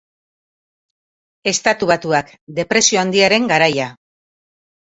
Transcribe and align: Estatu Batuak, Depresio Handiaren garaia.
Estatu 1.51 1.89
Batuak, 1.91 2.33
Depresio 2.61 3.01
Handiaren 3.03 3.49
garaia. 3.55 3.93